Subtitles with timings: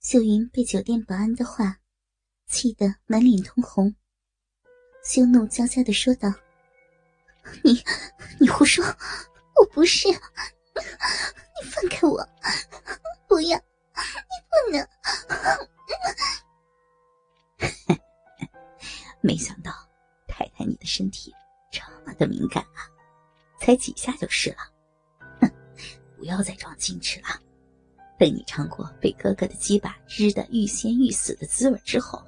[0.00, 1.76] 秀云被酒店保安的话
[2.46, 3.94] 气得满脸通红，
[5.04, 6.32] 羞怒交加的说道
[7.62, 7.84] ：“你，
[8.40, 8.82] 你胡说！
[9.56, 10.14] 我不是，你
[11.70, 12.26] 放开我！
[13.28, 13.62] 不要，你
[14.48, 14.88] 不能！
[19.20, 19.70] ”没想到
[20.26, 21.30] 太太你的身体
[21.70, 22.88] 这么的敏感啊，
[23.60, 24.56] 才几下就是了。
[25.42, 25.52] 哼，
[26.16, 27.28] 不要再装矜持了。
[28.20, 32.22] 等你尝过被哥哥的鸡巴日得欲仙欲死的滋味之后，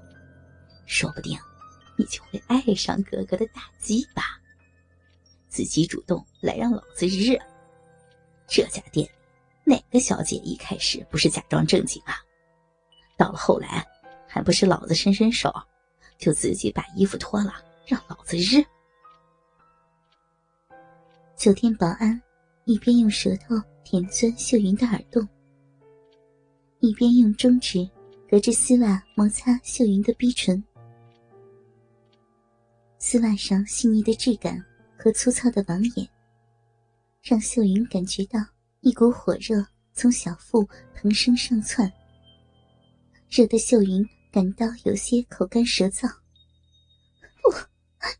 [0.86, 1.38] 说不定
[1.98, 4.22] 你就会爱上哥哥的大鸡巴，
[5.50, 7.38] 自己主动来让老子日。
[8.48, 9.06] 这家店
[9.64, 12.14] 哪个小姐一开始不是假装正经啊？
[13.18, 13.86] 到了后来，
[14.26, 15.52] 还不是老子伸伸手，
[16.16, 17.52] 就自己把衣服脱了，
[17.86, 18.64] 让老子日。
[21.36, 22.18] 酒店保安
[22.64, 25.28] 一边用舌头舔钻秀云的耳洞。
[26.82, 27.88] 一边用中指
[28.28, 30.60] 隔着丝袜摩擦秀云的逼唇，
[32.98, 34.60] 丝袜上细腻的质感
[34.98, 36.08] 和粗糙的网眼，
[37.22, 38.40] 让秀云感觉到
[38.80, 41.88] 一股火热从小腹腾升上窜，
[43.30, 46.12] 热得秀云感到有些口干舌燥。
[47.40, 47.52] 不，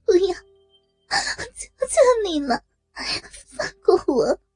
[0.04, 0.34] 不要，
[1.56, 2.62] 求求你了，
[3.56, 4.38] 放过我！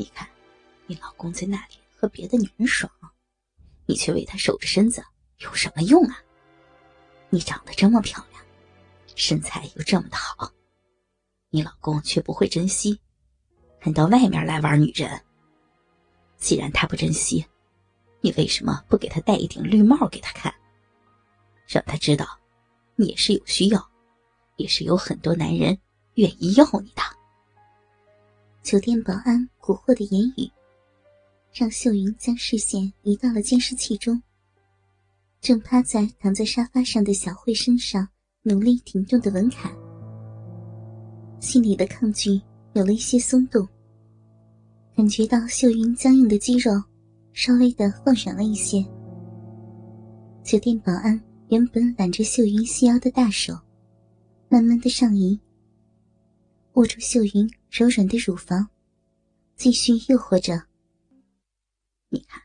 [0.00, 0.27] 你看，
[0.88, 2.90] 你老公在那里和别的女人爽，
[3.84, 5.04] 你却为他守着身子，
[5.40, 6.18] 有什么用啊？
[7.28, 8.42] 你长得这么漂亮，
[9.14, 10.50] 身材又这么的好，
[11.50, 12.98] 你老公却不会珍惜，
[13.78, 15.22] 还到外面来玩女人。
[16.38, 17.44] 既然他不珍惜，
[18.22, 20.54] 你为什么不给他戴一顶绿帽给他看，
[21.66, 22.26] 让他知道，
[22.96, 23.90] 你也是有需要，
[24.56, 25.78] 也是有很多男人
[26.14, 27.02] 愿意要你的。
[28.62, 30.50] 酒店保安蛊惑的言语，
[31.52, 34.20] 让秀云将视线移到了监视器中。
[35.40, 38.08] 正趴在躺在沙发上的小慧身上
[38.42, 39.72] 努力挺动的文凯，
[41.40, 42.40] 心里的抗拒
[42.72, 43.66] 有了一些松动。
[44.96, 46.72] 感觉到秀云僵硬的肌肉
[47.32, 48.84] 稍微的放软了一些。
[50.42, 53.56] 酒店保安原本揽着秀云细腰的大手，
[54.48, 55.38] 慢慢的上移。
[56.72, 58.68] 握住秀云柔软的乳房，
[59.56, 60.67] 继续诱惑着。
[62.08, 62.42] 你看，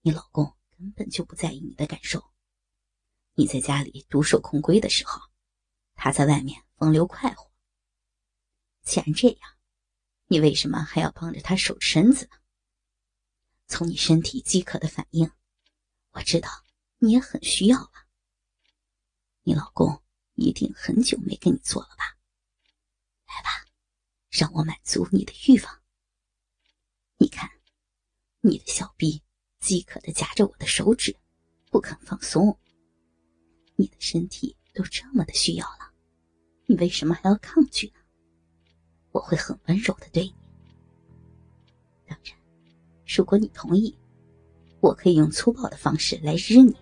[0.00, 2.32] 你老公根本就不在意你的感受。
[3.34, 5.20] 你在家里独守空闺的时候，
[5.94, 7.50] 他在外面风流快活。
[8.82, 9.56] 既然这样，
[10.26, 12.38] 你为什么还要帮着他守身子呢？
[13.66, 15.30] 从你身体饥渴的反应，
[16.12, 16.48] 我知道
[16.96, 18.06] 你也很需要吧。
[19.42, 20.02] 你老公
[20.34, 22.16] 一定很久没跟你做了吧？
[23.26, 23.66] 来吧，
[24.30, 25.82] 让我满足你的欲望。
[28.40, 29.20] 你，的小臂
[29.58, 31.16] 饥渴的夹着我的手指，
[31.70, 32.56] 不肯放松。
[33.74, 35.92] 你的身体都这么的需要了，
[36.66, 37.94] 你为什么还要抗拒呢？
[39.10, 40.34] 我会很温柔的对你。
[42.06, 42.36] 当然，
[43.06, 43.96] 如果你同意，
[44.80, 46.76] 我可以用粗暴的方式来日你。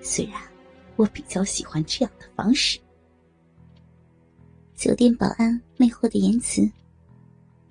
[0.00, 0.40] 虽然
[0.94, 2.78] 我比较喜欢这样的方式。
[4.76, 6.70] 酒店保安魅惑的言辞，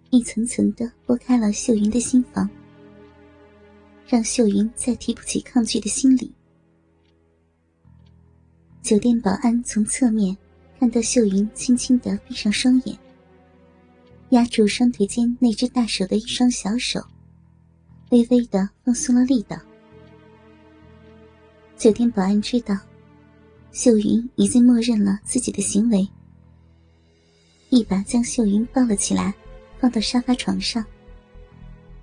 [0.09, 2.49] 一层层的拨开了秀云的心房，
[4.07, 6.31] 让秀云再提不起抗拒的心理。
[8.81, 10.35] 酒店保安从侧面
[10.79, 12.97] 看到秀云轻轻的闭上双眼，
[14.29, 17.03] 压住双腿间那只大手的一双小手，
[18.11, 19.57] 微微的放松了力道。
[21.75, 22.77] 酒店保安知道，
[23.71, 26.07] 秀云已经默认了自己的行为。
[27.69, 29.33] 一把将秀云抱了起来，
[29.79, 30.85] 放到沙发床上。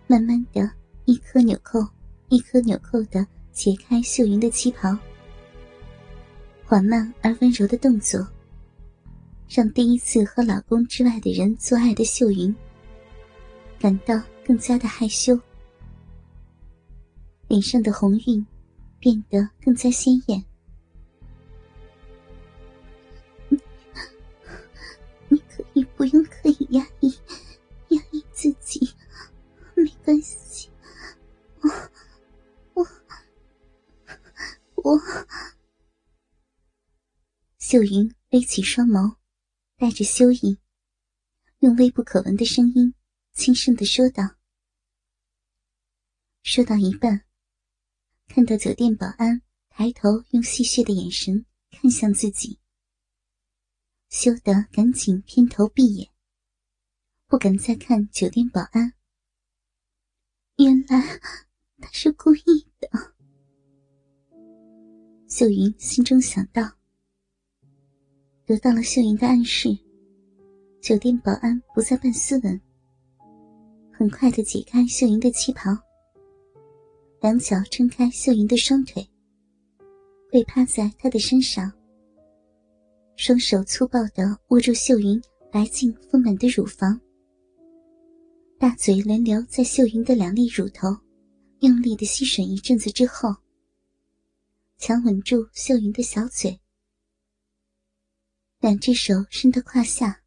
[0.09, 0.69] 慢慢的
[1.05, 1.81] 一颗纽扣，
[2.29, 4.97] 一颗纽扣的解开秀云的旗袍。
[6.65, 8.27] 缓慢而温柔的动作，
[9.49, 12.55] 让第一次和老公之外的人做爱的秀云
[13.79, 15.39] 感到更加的害羞，
[17.49, 18.47] 脸上的红晕
[18.99, 20.43] 变得更加鲜艳。
[37.83, 39.17] 秀云微起双眸，
[39.77, 40.57] 带着羞意，
[41.59, 42.95] 用微不可闻的声音
[43.33, 44.23] 轻声的说道
[46.45, 47.25] ：“说到一半，
[48.29, 52.61] 看到酒店保安抬头用戏谑的眼神看向自己。”
[54.11, 56.09] 羞得赶紧偏头闭眼，
[57.27, 58.93] 不敢再看酒店保安。
[60.59, 61.19] 原来
[61.81, 62.89] 他是故意的。
[65.29, 66.77] 秀云心中想到，
[68.53, 69.75] 得到了秀云的暗示，
[70.83, 72.61] 酒店保安不再扮斯文，
[73.91, 75.71] 很快的解开秀云的旗袍，
[77.23, 79.09] 两脚撑开秀云的双腿，
[80.31, 81.73] 跪趴在她的身上，
[83.17, 85.19] 双手粗暴的握住秀云
[85.51, 87.01] 白净丰满的乳房，
[88.59, 90.95] 大嘴轮流在秀云的两粒乳头
[91.61, 93.35] 用力的吸吮一阵子之后。
[94.77, 96.61] 强吻住秀云的小嘴，
[98.63, 100.23] 两只手伸到胯下，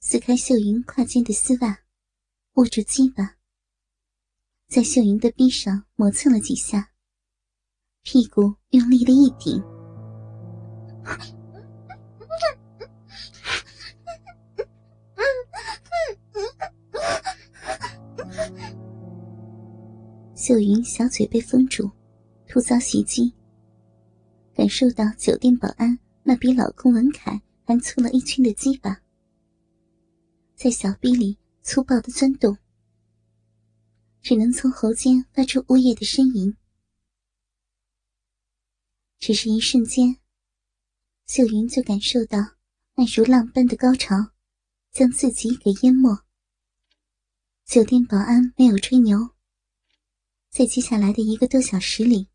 [0.00, 1.78] 撕开秀云胯间的丝袜，
[2.54, 3.36] 握住鸡巴，
[4.66, 6.90] 在秀云的臂上磨蹭了几下，
[8.02, 9.62] 屁股用力的一顶，
[20.34, 21.88] 秀云小嘴被封住，
[22.48, 23.32] 突遭袭击。
[24.52, 25.96] 感受到酒店保安
[26.30, 29.02] 那比老公文凯还粗了一圈的鸡巴，
[30.54, 32.56] 在小臂里粗暴的钻动，
[34.22, 36.56] 只能从喉间发出呜咽的呻吟。
[39.18, 40.18] 只是一瞬间，
[41.26, 42.38] 秀云就感受到
[42.94, 44.14] 那如浪般的高潮，
[44.92, 46.16] 将自己给淹没。
[47.64, 49.30] 酒店保安没有吹牛，
[50.48, 52.28] 在接下来的一个多小时里。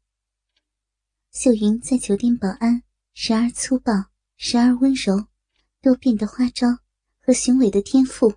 [1.31, 2.83] 秀云在酒店保安
[3.17, 3.93] 时而粗暴，
[4.35, 5.27] 时而温柔，
[5.81, 6.67] 多变的花招
[7.21, 8.33] 和雄伟的天赋，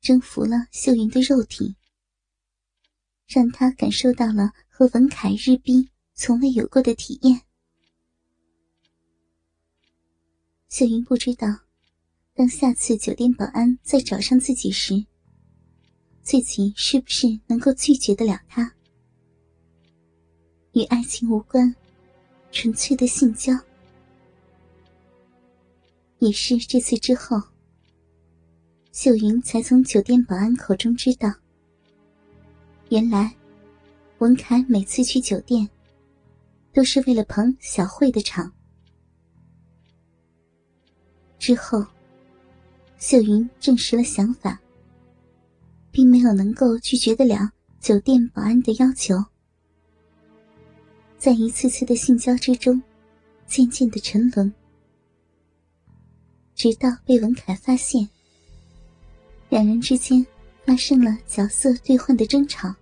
[0.00, 1.74] 征服了秀云的肉体，
[3.26, 7.42] 让她感受到了和文凯日逼从未有过的体验。
[10.68, 11.48] 秀云不知道，
[12.34, 15.04] 当下次酒店保安再找上自己时，
[16.22, 18.72] 自己是不是能够拒绝得了他。
[20.74, 21.74] 与爱情无关，
[22.52, 23.52] 纯粹的性交。
[26.18, 27.42] 也是这次之后，
[28.92, 31.32] 秀云才从酒店保安口中知道，
[32.90, 33.34] 原来
[34.18, 35.68] 文凯每次去酒店，
[36.72, 38.52] 都是为了捧小慧的场。
[41.40, 41.84] 之后，
[42.98, 44.60] 秀云证实了想法，
[45.90, 47.50] 并没有能够拒绝得了
[47.80, 49.31] 酒店保安的要求。
[51.22, 52.82] 在一次次的性交之中，
[53.46, 54.52] 渐渐的沉沦，
[56.56, 58.08] 直到被文凯发现，
[59.48, 60.26] 两人之间
[60.66, 62.74] 发生了角色兑换的争吵。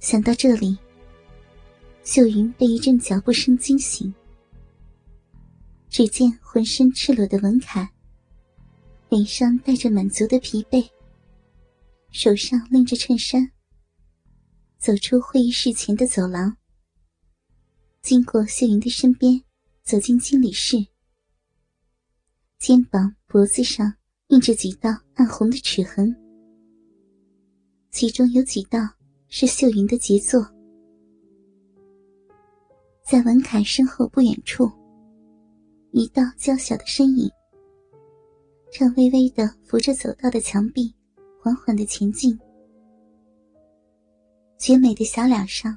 [0.00, 0.76] 想到这里，
[2.02, 4.12] 秀云被一阵脚步声惊醒。
[5.88, 7.88] 只见浑身赤裸的文凯，
[9.10, 10.84] 脸上带着满足的疲惫，
[12.10, 13.48] 手上拎着衬衫。
[14.82, 16.56] 走出会议室前的走廊，
[18.02, 19.40] 经过秀云的身边，
[19.84, 20.76] 走进经理室。
[22.58, 23.94] 肩膀、脖子上
[24.26, 26.12] 印着几道暗红的齿痕，
[27.92, 28.80] 其中有几道
[29.28, 30.44] 是秀云的杰作。
[33.04, 34.68] 在文凯身后不远处，
[35.92, 37.30] 一道娇小的身影，
[38.72, 40.92] 正微微的扶着走道的墙壁，
[41.40, 42.36] 缓缓的前进。
[44.62, 45.76] 绝美的小脸上，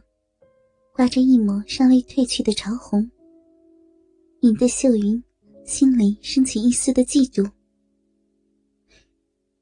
[0.93, 3.09] 挂着一抹尚未褪去的潮红，
[4.41, 5.23] 引得秀云
[5.65, 7.51] 心里升起一丝的嫉妒。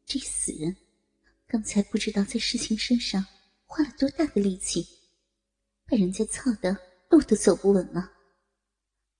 [0.06, 0.75] 这死人，
[1.48, 3.25] 刚才不知道在世情身上
[3.65, 4.86] 花了多大的力气，
[5.86, 6.77] 把人家操的
[7.10, 8.12] 路都走不稳了，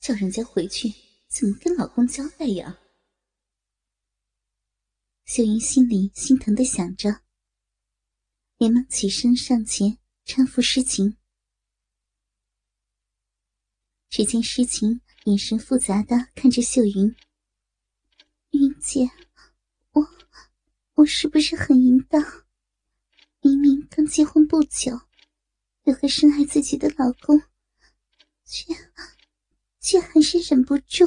[0.02, 0.94] 叫人家回去
[1.30, 2.78] 怎么跟老公交代呀？
[5.24, 7.23] 秀云心里心疼的想着。
[8.58, 11.18] 连忙起身上前搀扶诗情，
[14.10, 17.16] 只见诗情眼神复杂的看着秀云
[18.52, 19.10] ：“云姐，
[19.92, 20.08] 我
[20.94, 22.24] 我是不是很淫荡？
[23.42, 24.98] 明明刚结婚不久，
[25.84, 27.42] 有个深爱自己的老公，
[28.46, 28.74] 却
[29.80, 31.06] 却还是忍不住。”